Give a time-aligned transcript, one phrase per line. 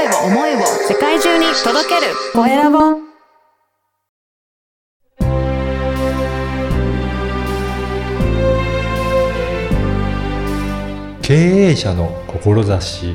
[0.00, 2.78] 声を思いを世界中に届けるコエラボ
[11.20, 13.14] 経営者の志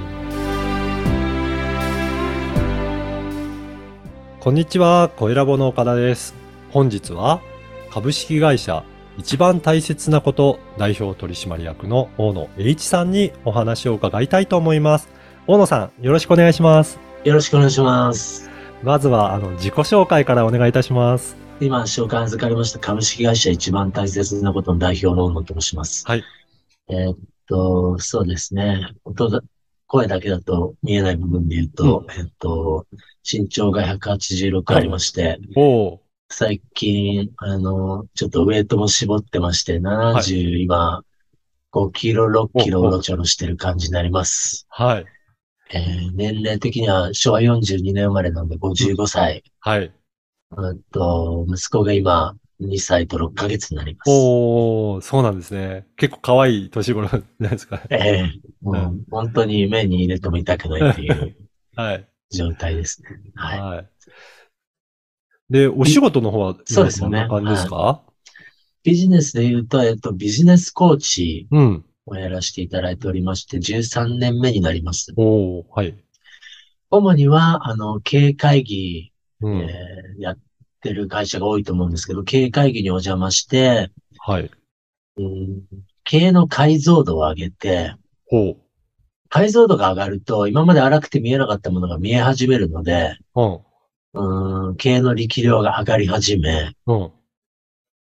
[4.39, 6.36] こんにちは、コエラボの岡田です。
[6.70, 7.41] 本日は
[7.89, 8.83] 株式会社
[9.17, 15.14] 一番大切なこと代表取締役の大野栄一さんにお話を伺いたいと思います。
[15.48, 16.98] 大野さん、よろしくお願いします。
[17.23, 18.49] よろしくお願いします。
[18.81, 21.38] まずは、あの、自己紹介からお願いいたします。
[21.62, 26.04] 今、紹介預かりました株式会社一番大切なことの代表の小野と申します。
[26.08, 26.23] はい。
[26.90, 28.91] えーっと、そうですね。
[29.04, 29.41] 音だ、
[29.85, 32.88] 声だけだと見えない部分で言うと、えーっと、
[33.23, 35.99] 身長が186ありまして、おー、
[36.32, 41.04] 最近、あの、ちょっとウェイトも絞ってまして、70、今、
[41.71, 44.66] 5キロ、6キロおろちょろしてる感じになります。
[44.70, 45.05] はい。
[45.72, 49.44] えー年齢的には昭和42年生まれなんで55歳。
[49.60, 49.91] はい。
[50.57, 54.10] うんと、息子が今、2歳と6ヶ月になります。
[54.10, 55.85] おー、そうなんですね。
[55.98, 57.84] 結構可愛い年頃 なんですかね。
[57.90, 61.35] ええもううん本当に目に入れても痛くないっていう
[61.76, 62.07] はい。
[62.32, 63.10] 状態ですね。
[63.35, 63.60] はい。
[63.60, 63.90] はい。
[65.50, 68.02] で、お仕事の方は、そうですよねどんな感じですか、
[68.84, 71.85] ビジネスで言うと、えっと、ビジネスコーチうん。
[72.06, 75.13] をやらせていただいておりまして、13年目になります。
[75.17, 75.95] おー、はい。
[76.91, 79.11] 主には、あの、経営会議、
[79.41, 79.61] うん。
[79.61, 80.38] えーやっ
[80.81, 84.51] てる会社が多いと思うんですけど、経営会議にお邪魔して、はい。
[85.17, 85.63] うん、
[86.03, 87.95] 経営の解像度を上げて、
[88.28, 88.57] ほう。
[89.29, 93.59] 解像度が上がると、今まで荒くて見えなかったものが見え始めるので、うん。
[94.67, 97.11] うん、経営の力量が上がり始め、うん。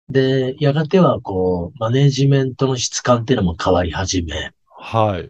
[0.09, 5.29] で、やがてはこう、マネジメントの質感っていうのも変わり始め、はい。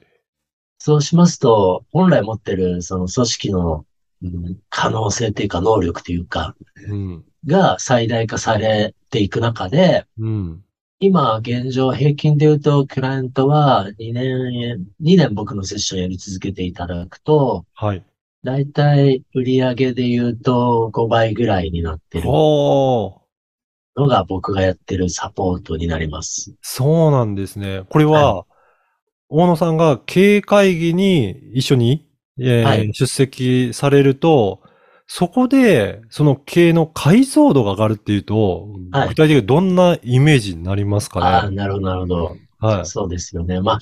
[0.80, 3.86] そうしますと、本来持ってるその組織の、
[4.24, 6.56] うん可能性っていうか能力というか、
[6.88, 7.26] うん。
[7.46, 10.64] が最大化されていく中で、うん。
[11.00, 18.04] 今現状平均で言うと、クライアントは2年、2年僕のセッションやり続けていただくと、はい。
[18.44, 23.23] だいたい売上で言うと5倍ぐらいになってるおー。
[23.96, 26.54] のが僕がやってるサポートになります。
[26.62, 27.84] そうなんですね。
[27.90, 28.46] これは、
[29.30, 32.08] 大野さんが経営会議に一緒に、
[32.40, 34.62] えーはい出席されると、
[35.08, 41.56] そこで、その経営の解像度が上がるっていうと、はい具体的にどんなイメージになりますああ、かね。
[41.56, 42.38] なるほど、なるほど。
[42.60, 42.86] はい。
[42.86, 43.62] そうですよね。
[43.62, 43.80] まあ、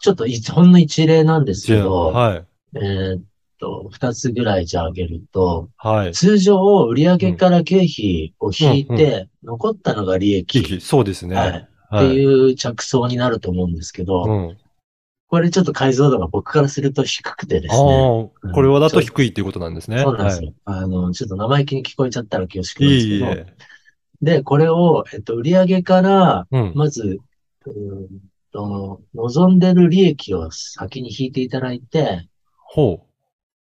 [0.00, 2.44] ちょっと一ほんの一例なんですけど、はい。
[2.74, 3.22] えーっ
[3.60, 6.12] と、二つぐらいじゃあげると、はい。
[6.12, 11.36] 通常売上から経費を引いうんて、残ったのが利益、そうですね。
[11.36, 12.06] はいはい。
[12.06, 14.56] っていう着想になると思うんですけど、うん。
[15.28, 17.80] これちょっと解像度が僕からすると低くてですね。
[17.80, 20.00] ー、これはだと低いっていうことなんですね。
[20.02, 20.52] そうなんですよ。
[20.64, 23.46] あの、ちょっと生意気に聞こえちゃったら恐縮なんですけど、いいえ。
[24.22, 26.72] で、これを、えっと、売上から、うん。
[26.74, 27.20] まず、
[27.66, 28.08] うーん
[28.52, 33.06] と、望んでる利益を先に引いていただいて、ほ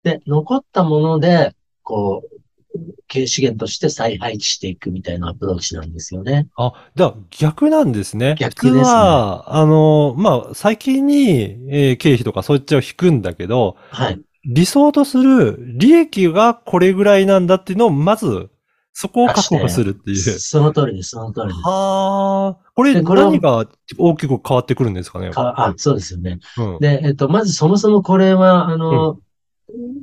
[0.03, 2.39] で、残ったもので、こう、
[3.07, 6.47] 経営資源として再配置していくみたいなアプローチなんですよね。
[6.57, 6.61] う。
[6.61, 8.35] あ、じゃあ逆なんですね。
[8.39, 14.21] 逆ですねは、あの、まあ、先に、えー経費とかそっちを引くんだけど、はい。
[14.45, 18.49] 理想とする利益がこれぐらいなんだっていうのを、まず、
[18.93, 20.17] そこを確保するっていう。
[20.17, 21.59] その通りです、その通りです。
[21.67, 22.71] はあ。
[22.75, 23.65] これでこれは何が
[23.97, 25.31] 大きく変わってくるんですかね？
[25.31, 26.39] かあ、そうですよね。
[26.57, 26.79] うん。
[26.79, 29.19] で、えっと、まずそもそもこれは、あの、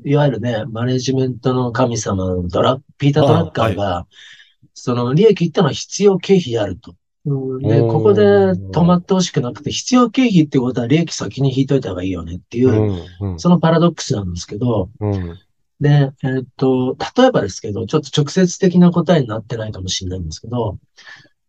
[0.05, 4.07] いわゆるね、マネジメントの神様のドラ、ピーター・ドラッカーが、
[4.75, 6.91] その利益ってのは必要経費であると。
[6.91, 6.97] うん
[7.59, 13.33] で、ここで止まってほしくなくて、必要経費ってことは利益先に引いといた方がいいよねっていう、うん。
[13.33, 13.41] うん。
[13.41, 15.39] そのパラドックスなんですけど、うん。
[15.81, 20.79] で、えっと、例えばですけど、ちょっと直接的な答えになってないかもしれないんですけど、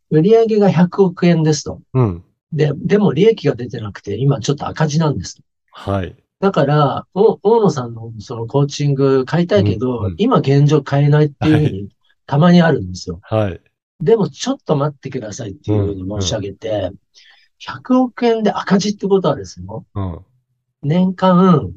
[0.09, 1.81] 売上が100億円ですと。
[1.93, 2.23] うん。
[2.51, 5.39] で、でも利益が出てなくて、今ちょっと赤字なんです。
[5.71, 6.15] はい。
[6.39, 11.89] だから、お大野さんのそのコーチング買いたいけど、うんうん今現状買えないっていうふうに
[12.25, 13.19] たまにあるんですよ。
[13.23, 13.61] はい。
[13.99, 16.91] でもちょっと待ってくださいっていうふうに申し上げて、
[17.59, 19.85] 100億円で赤字ってことはですよ。
[19.95, 20.19] うん。
[20.83, 21.71] 年間、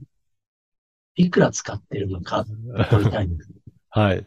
[1.17, 2.45] いくら使ってるのか
[2.91, 3.51] 問いたいんです。
[3.89, 4.27] はい。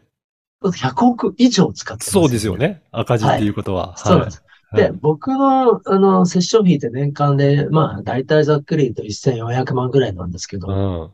[0.62, 2.56] 100億以上使ってます、そうですよ。
[2.56, 2.82] ね。
[2.90, 3.96] 赤字っていうことは。
[3.96, 4.43] そうなんです。
[4.74, 10.72] はいで、僕の、あの、セッション費って年間で、まあ、大体ざっくり言うと1400万ぐらいなんですけど、う
[11.06, 11.12] ん。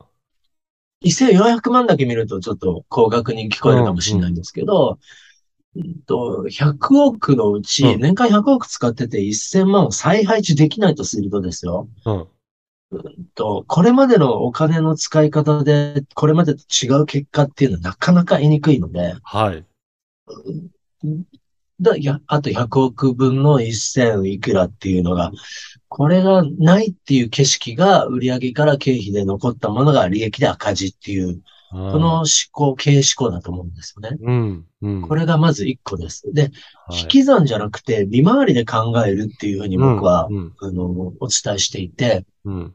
[1.08, 5.00] 1400万だけ見るとちょっと高額に聞こえるかもしれないんですけど、うん
[6.04, 11.88] と100億のうち、うん年間100億使ってて1000万を再配置できないとするとですよ。
[12.04, 12.28] うん。
[13.36, 19.64] と、これまでのお金の使い方で、これまでと違う結果っていうのはなかなか言いにくいので、はい。
[21.80, 25.32] だいや、あと100億分の1000いくらっていうのが、
[25.88, 31.40] これがないっていう景色が売上から経費で残ったものが利益で赤字っていう、
[31.70, 34.18] ここの思考、経営思考だと思うんですよね。
[34.20, 35.02] うん、うん。
[35.02, 36.32] これがまず1個です。
[36.32, 36.52] で、はい
[37.02, 40.84] 引き算じゃなくて利回りで考えるっていうふうに僕は、うん、あの、
[41.20, 42.74] お伝えしていて、うん。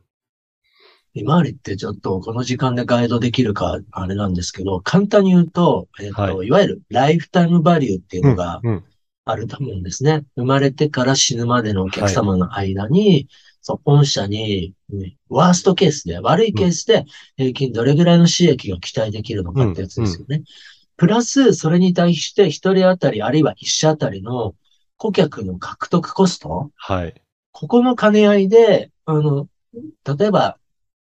[1.16, 8.84] 利回りってちょっとこの時間でガイドできるかあれなんですけど、簡単に言うと、えっ、と、、はいわゆるライフタイムバリューっていうのがうん、
[9.26, 10.24] あると思うんですね。
[10.36, 13.28] 生まれてから死ぬまでのお客様の間に、
[13.62, 17.06] そう、御社に、ねワーストケースで、悪いケースで
[17.36, 20.44] 平均どれぐらいの収益が期待できるのかってやつですよね。
[20.96, 24.54] プラス、それに対して一人当たり、あるいは一社当たりの
[24.98, 27.16] 顧客の獲得コスト、はい。
[27.52, 29.48] ここの兼ね合いで、あの、
[30.18, 30.58] 例えば、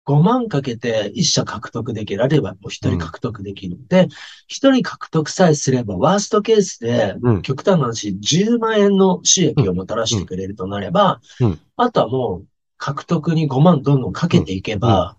[0.06, 3.78] 5万かけて1社獲得できる、あるいは1人獲得できる。
[3.88, 4.08] で、
[4.48, 7.42] 1人獲得さえすれば、ワーストケースで、うん。
[7.42, 12.48] 極端な話、10万円の収益をもたらしてくれるとなれば、うんあとはもう、
[12.78, 15.18] 獲得に5万どんどんかけていけば、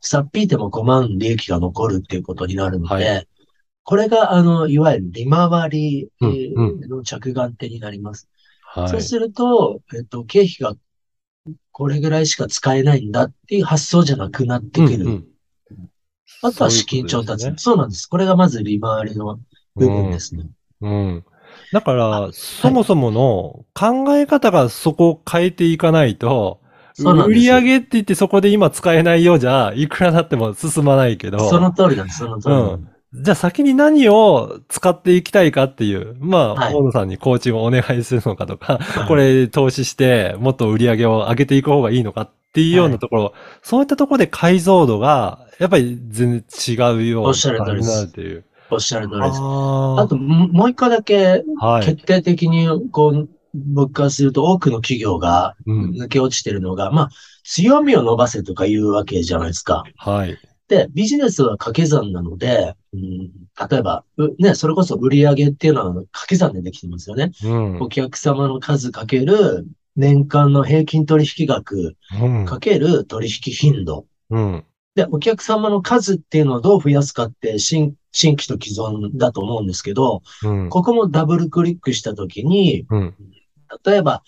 [0.00, 3.22] さっぴいても5万利益が残るっていうことになるので、は
[3.84, 8.28] これが、あの、いわゆる利回りの着眼点になります。
[8.62, 8.88] はい。
[8.88, 10.74] そうすると、えっと、経費が
[11.72, 15.04] これぐらいしか使えないんだっていう発想じゃなくなってくる。
[15.04, 15.26] うんうん
[16.44, 17.44] あとは資金調達。
[17.44, 18.08] そういうそうなんです。
[18.08, 19.38] これがまず利回りの
[19.76, 20.46] 部分ですね。
[20.80, 21.24] うん。
[21.72, 26.60] だから、そもそもの考え方がそこを変えていかないと、
[26.98, 31.48] 売そうなんですより上げって言ってそこで今使えないようじゃ、いくらだっても進まないけど。
[31.48, 32.91] その通りなんです、その通りなん。
[33.14, 48.44] じゃあ先に何を使っていきたいかっていう、まあ、はい大野さんにコーチをお願いするのかとか、はいこれ投資してもっと売り上げを上げていく方がいいのかっていうようなところ、そういったところで解像度が、やっぱり全然違うようなおっしゃる通り感じになるっていう。
[48.70, 49.38] おっしゃる通りです。
[49.40, 51.42] ああと、ももう一個だけ。
[51.82, 55.90] 決定的に、こう、僕からすると多くの企業がうん。
[55.92, 57.10] 抜け落ちてるのが、まあ、
[57.44, 59.84] 強みを伸ばせとか言うわけじゃないですか。
[59.96, 60.38] はい。
[60.68, 63.30] で、ビジネスは掛け算なので、うん、
[63.70, 67.32] 例えば、うね、それこそ売り上げっていうのは掛け算でできてますよね。
[67.42, 67.80] うん。
[67.80, 69.66] お客様の数かける
[69.96, 72.44] 年間の平均取引額うん。
[72.44, 74.06] かける取引頻度。
[74.30, 74.64] うん。
[74.94, 80.68] で、お客様の数っていうのをどう増やすかって新新規と既存だと思うんですけど、うん。
[80.68, 83.14] ここもダブルクリックしたときに、うん。
[83.84, 84.22] 例えば、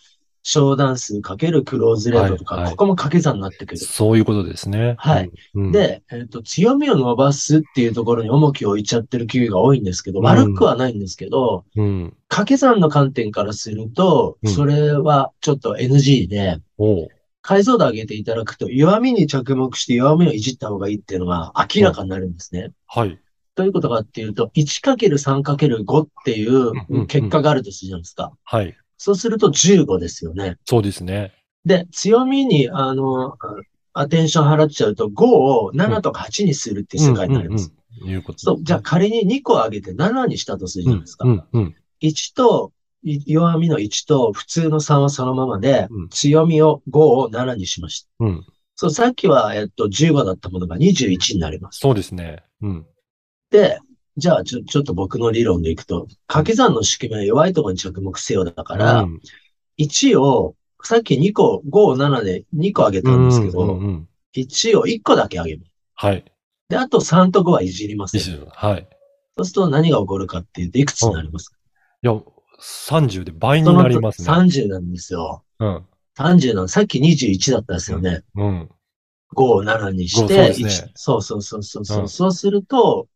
[0.46, 3.78] 商談数かけるクローズレートとか、はいはいここも掛け算になってくる。
[3.78, 4.94] そういうことですね。
[4.98, 5.72] はいうん。
[5.72, 12.16] で、えっと、強みを伸ばすっていうところに重きを置いちゃってる企業が多いんですけど、うん悪くはないんですけど、うん。
[12.28, 16.58] 掛け算の観点からするとう、んそれはちょっと NG で、
[17.40, 22.72] 解像度上げていただくと、弱みに着目して弱みをいじった方がいいっていうのが明らかになるんですね。
[22.86, 23.18] はい。
[23.54, 28.32] どういうことかっていうと、1×3×5 っていうんうんう結果があるとするじゃないですか。
[28.44, 28.76] はい。
[28.96, 30.56] そうすると15ですよね。
[30.64, 31.32] そうですね。
[31.64, 33.36] で、強みに、あの、
[33.92, 37.72] アテンション払っちゃうと5を7とか8にするっていう世界になります。
[38.04, 41.26] いうことそう、じゃあ仮に2個上げて7にしたとするじゃないですか。
[41.26, 48.08] うんうん1と、い弱みの1と普通の3はそのままで、うん強みを5を7にしました。
[48.20, 48.46] うん。
[48.74, 51.78] そう、さっきは、えっと、15だったものが21になります。
[51.78, 52.42] そうですね。
[52.60, 52.86] うん。
[53.50, 53.78] で、
[54.16, 59.20] じゃあ、ちょ、ちょっと僕の理論でいくと、掛け算の仕組みは弱いところに着目せよだから、うん
[59.78, 60.54] 1を、
[60.84, 65.70] さっき2個、5を7で2個上げたんですけど、うんうんうん1を1個だけ上げます。
[65.94, 66.24] はい。
[66.68, 68.20] で、あと3と5はいじりません。
[68.20, 68.88] いいですよはい。
[69.36, 71.50] そうすると何が起こるかっていうと、いくつになります？
[71.50, 71.56] か、
[72.02, 74.26] いや、30で倍になりますね。
[74.26, 75.44] その30なんですよ。
[75.60, 75.84] うん。
[76.18, 76.68] 30なの。
[76.68, 78.22] さっき21だったですよね。
[78.34, 78.70] うん。
[79.36, 83.06] 5を7にしそうて、ですね1そうそうそうそうそう、うんそうすると、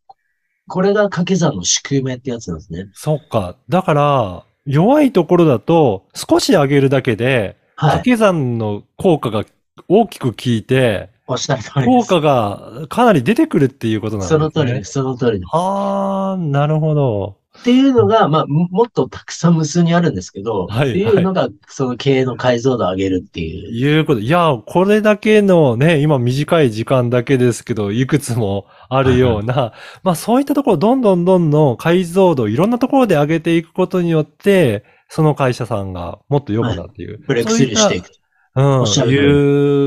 [0.69, 2.87] これが掛け算の仕組みってやつなんですね。
[2.93, 3.57] そっか。
[3.69, 7.91] だから、弱いところだと、少し上げるだけで、はい。
[7.91, 9.45] 掛け算の効果が
[9.89, 11.85] 大きく効いて、おっしゃる通り。
[11.87, 14.45] 効果がかなり出てくるっていうことなんですそね。
[14.45, 14.93] の通りです。
[14.93, 15.49] その通りです。
[15.53, 17.37] あー、なるほど。
[17.61, 23.73] っていうのが、まあ、ももっとたくさん無数にあるんですけど、はいっていうのが、その経営の解像度を上げるっていう。
[23.73, 24.21] いうこと。
[24.21, 29.73] いや、これだけのね、今短い時間だけですけど、いくつもあるような、
[30.03, 37.19] まあそういったところをどんどんどんどん解像度をいろんなところで上げていくことによって、その会社さんがもっと良くなっていう。
[37.27, 38.19] ブレイクスルーしていくと。
[38.55, 39.17] うん、い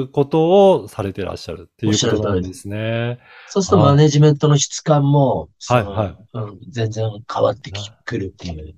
[0.01, 3.19] うことをされてらっしゃるっていうことなんですね。
[3.49, 8.75] そうするとマネジメントの質感も、はいはいうん、全然変わってきくるっていう。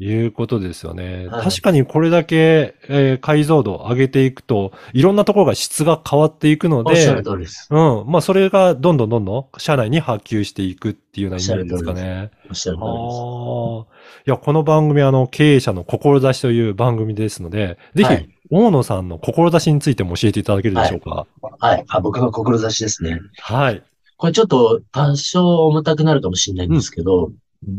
[0.00, 1.26] いうことですよね。
[1.26, 7.68] はい確かにこれだけ、えー解像度を上げていくと、いろんなところが質が変わっていくのおっしゃるで、通りです。
[7.70, 8.04] うん。
[8.06, 12.30] まあ、それがどんどんどんどん社内に波及していくっていうようなイメージですかね。
[12.48, 13.20] おっしゃる通ありです。
[13.20, 13.86] あ。
[14.26, 21.26] いや、この番組はあの、経営者の志という番組ですので、ぜひ、はい大野さんの志についても教えていただけるでしょうか？
[21.60, 21.84] はい。
[21.88, 23.20] あ、僕の志ですね。
[23.40, 23.82] はい。
[24.16, 27.74] これちょっと多少重たくなるかもしれないんですけど、うーん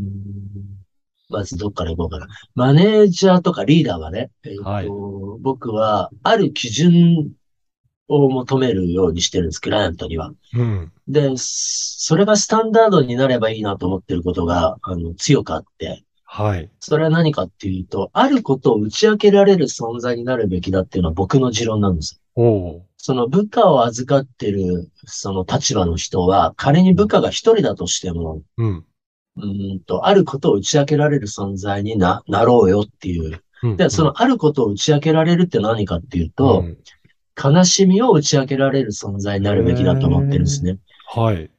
[1.29, 2.27] まずどっから行こうかな。
[2.55, 4.87] マネージャーとかリーダーはね、えーとはい
[5.41, 7.31] 僕はある基準
[8.07, 10.31] を求めるようにしてるんです、クライアントには。
[10.55, 10.91] うん。
[11.07, 16.69] で、それがスタンダードになればいいなと思ってることが、あの、強くあって、はい。
[16.79, 22.21] それは何かっていうと、あることを打ち明けられる存在になるべきだっていうのは僕の持論なんです。
[22.35, 28.63] おおその部下を預かってる、その立場の人は、仮に部下が一人だとしても、ー。
[28.63, 28.85] うん。
[29.37, 33.41] うーんと、あることを打ち明けられる存在にな、なろうよっていう。
[33.63, 36.77] うんで、そ、のあることを打ち明けられるって何かっていううと、ん
[37.41, 40.77] 悲しみを打ち明けられる存在になるべきだと思ってるんですね。
[41.07, 41.49] はい。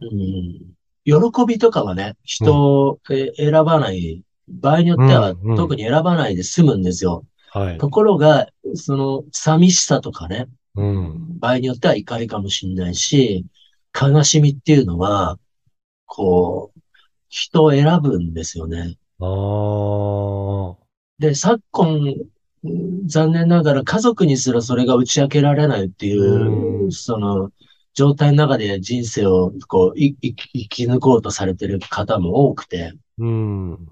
[0.00, 1.14] うん、喜
[1.46, 4.22] びとかはね、人をえ選ばない。
[4.48, 7.24] 場合によっては特に選ばないで済むんですよ。
[7.50, 7.78] はい。
[7.78, 11.38] ところが、その寂しさとかね、うん。
[11.38, 13.46] 場合によっては怒りかもしれないし、
[13.98, 15.38] 悲しみっていうのは、
[16.06, 16.80] こう、
[17.28, 18.96] 人を選ぶんですよね。
[19.20, 20.84] ああ。
[21.18, 21.88] で、昨今、
[22.64, 27.50] うん残念ながら家族にすらそれが打ち明けられないっていうう、んその、
[27.94, 30.34] 状態の中で人生をこう、生
[30.68, 33.88] き抜こうとされてる方も多くて、うん。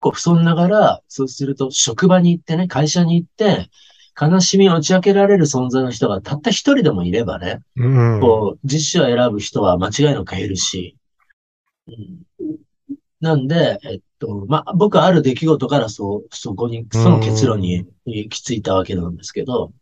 [0.00, 3.70] こう、そんながら、そうすると職場に行ってね、会社に行って、
[4.18, 8.20] 悲しみを打ち明けられる存在の人がたった一人でもいればね、うん。
[8.20, 10.96] こう、実施を選ぶ人は間違いなく減るし、
[11.86, 12.26] うん
[13.20, 19.72] なんで、えっと、まあ、僕はある出来事からそう、そこに、その結論に行き着いたわけなんですけど、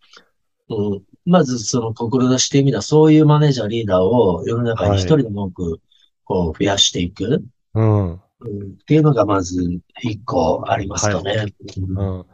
[0.69, 5.81] うん、まずその志してみたそういうマネージャー、リーダーを世の中に一人でも多く、
[6.25, 7.43] こう、増やしていく、
[7.75, 8.13] うん。
[8.13, 8.21] うん、っ
[8.87, 11.47] ていうのがまず一個ありますかね。
[11.77, 12.27] うんうん。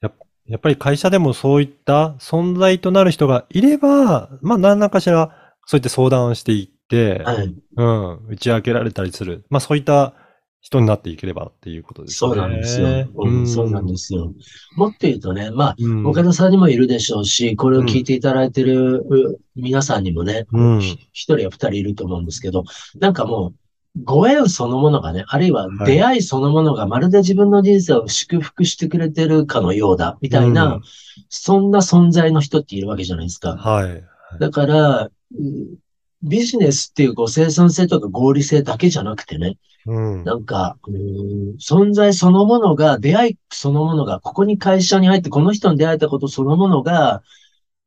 [0.00, 0.12] やっ
[0.46, 7.54] やっぱり会社でもそういった存在となる人がいれば、まあ何らかしらそういった相談をしていって、はい。
[7.76, 9.44] うん、打ち明けられたりする。
[9.50, 10.14] まあそういった
[10.60, 12.16] 人になっていければっていうことですね。
[12.16, 12.88] そうなんですよ。
[13.14, 14.32] うん、そうなんですよ。
[14.76, 16.06] もっと言うとね、まあ、うん。
[16.06, 20.80] 岡田さんにもいるでしょうし、これを聞いていただいてるう皆さんにもね、うん
[21.12, 22.64] 人や二人いると思うんですけど、
[22.98, 23.54] なんかもう、
[24.02, 30.82] ご縁そのものがね、あるいははい出会いそのものがまるで自分の人生を祝福してくれてるかのようだ、みたいな、うん
[31.28, 33.56] そんな存在の人っているわけじゃないですか。
[33.56, 34.04] はい。
[34.38, 35.76] だから、うん
[36.22, 40.24] ビジネスっていうこう生産性とか合理性だけじゃなくてね、うん。
[40.24, 47.22] なんか、うーん存在そのものが、出会いそのものが、ここに会社に入ってこの人に出会えたことそのものが、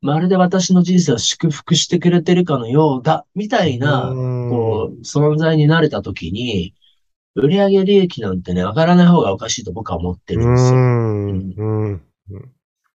[0.02, 6.74] まるで私の人生を祝福してくれてるかのようだ、みたいな、うんこう、存在になれたときに、
[7.36, 10.72] 売上利益なんてね、上がらない方がおかしいと僕は思ってるんですよ。
[10.72, 11.56] うん。
[11.58, 12.52] うん。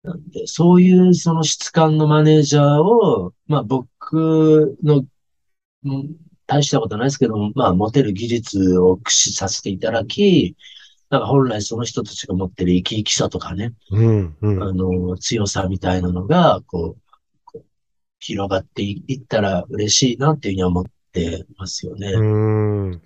[0.03, 5.05] なんで、そういうその質感のマネージャーを、まあ僕の、
[5.85, 6.15] うん
[6.47, 10.57] 大したことないですけども、まあ持てる技術を駆使させていただき、
[11.09, 14.37] なんか本来その人たちが持ってる生き生きさとかね、うん。
[14.41, 14.63] うん。
[14.63, 17.01] あの、強さみたいなのが、こう、
[17.45, 17.65] こう
[18.19, 22.11] 広がっていいったら嬉しいなっていうふうには思ってますよね。
[22.11, 22.91] うん。
[22.91, 23.01] うん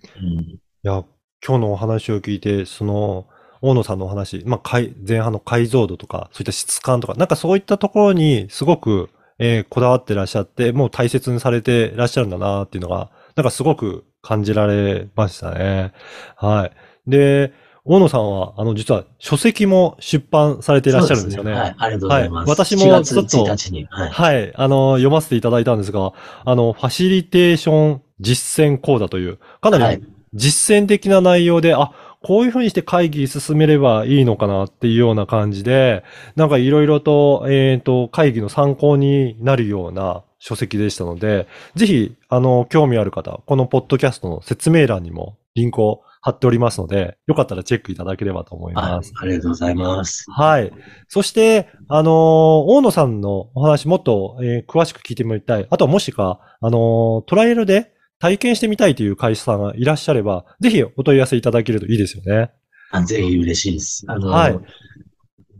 [0.83, 1.03] いや、
[1.45, 3.27] 今日のお話を聞いて、その、
[3.61, 15.93] 大野さんのお話、まあ、解前半の解像度とか、そういった質感とか、なんかそういったところにすごく、えーこだわってらっしゃって、もう大切にされてらっしゃるんだなっていうのが、なんかすごく感じられましたね。
[16.35, 16.71] はい。
[17.09, 17.53] で、
[17.87, 21.51] 大野さんは、あの、実は書籍も出版されていらっしゃるんですよね。
[21.51, 22.49] そうはい、ありがとうございます。
[22.49, 23.85] はい私も7月ちょっと1日に。
[23.91, 24.09] はい。
[24.09, 24.53] はい。
[24.55, 26.13] あの、読ませていただいたんですが、
[26.45, 30.01] あの、ファシリテーション実践講座という、かなりはい。
[30.33, 31.91] 実践的な内容で、あ、
[32.25, 36.03] こういうふうにして会議進めればいいのかなっていうような感じで、
[36.35, 49.13] なんかいろいろと、えっ、と、会議の参考になるような書籍でしたので、ぜひ、あの、興味ある方、このポッドキャストの説明欄にもリンクを貼っておりますので、よかったらチェックいただければと思いあます。
[49.21, 50.25] ありがとうございます。
[50.31, 50.71] はい。
[51.07, 55.67] そして、あのー大野さんのお話もっと、えー詳しく聞いてみたい。
[55.69, 62.51] あとはもしか、あのートライアルで体験してみたいという会社さんがいらっしゃれば、ぜひお問い合わせいただけるといいですよね。
[62.91, 64.05] あぜひ嬉しいです。
[64.07, 64.59] あの、はい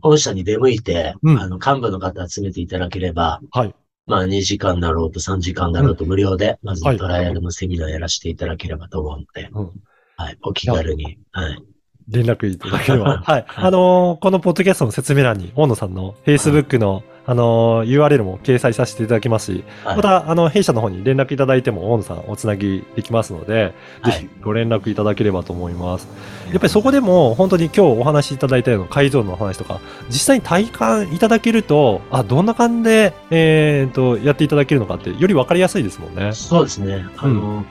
[0.02, 3.74] 御社に出向いて、うんあの、幹部の方集めていただければ、はい。
[4.06, 9.70] まあ2時間だろうと3時間だろうと無料で、まずはいトライアルのセミナーやらせていただければと思うので、うん
[10.16, 11.18] はい、お気軽に。
[11.32, 11.62] はい。
[12.08, 13.18] 連絡いただければ。
[13.26, 13.44] はい。
[13.48, 26.08] あのーこのポッドキャストの説明欄に、大野さんの Facebook の、あのー URL も掲載させていただきますし、はいまた、あの、弊社の方に連絡いただいても、大野さんおつなぎできますので、はいぜひご連絡いただければと思います。
[26.50, 36.32] やっぱりそこでも、本当に今日お話しいただいたような改造のお話とか、実際に体感いただけると、あ、どんな感じで、えー、と、やっていただけるのかって、より分かりやすいですもんね。
[36.32, 37.06] そうですね。
[37.16, 37.64] あの、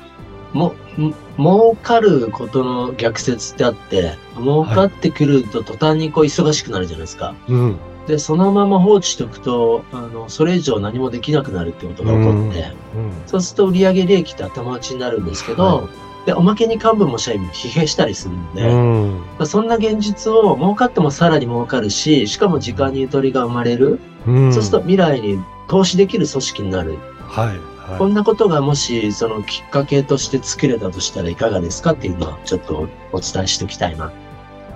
[0.53, 7.35] も、ん儲かることの逆説ってあって、儲かってくると途端にこう忙しくなるじゃないですか。
[7.47, 7.77] うん。
[8.07, 13.11] で、そのまま放置しておくと、あの、それ以上何もできなくなるってことが起こって、うん。
[13.25, 15.89] そうすると売上利益って頭打ちになるんですけど、は
[16.25, 19.47] で、おまけに幹部も社員も疲弊したりするんで、うん。
[19.47, 23.99] そんな現実を儲かってもさらに儲かるし、しかも時間にゆとりが生まれる。
[24.27, 24.53] うん。
[24.53, 26.97] そうすると未来に投資できる組織になる。
[27.27, 27.59] はい。
[27.91, 34.05] はこんなことがもし、そのきっかけとして作れたとしたらいかがですかっていうのは、ちょっとお伝えしておきたいな。
[34.05, 34.11] い。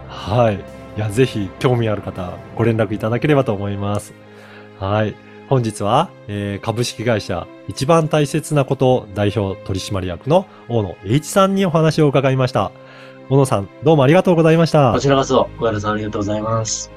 [0.07, 0.78] はい。
[0.99, 4.13] いや、ぜひ、興味ある方、ご連絡いただければと思います。
[4.79, 5.15] はい。
[5.47, 12.73] 本日は、えー株式会社一番大切なこと代表取締役の大野栄一さんにお話を伺いました。
[13.29, 14.99] 小野さん、どうもありがとうございましたこ。
[14.99, 16.91] ちらこそ、小原さんありがとうございます。